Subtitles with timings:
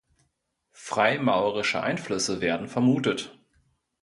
[0.71, 3.37] Freimaurerische Einflüsse werden vermutet.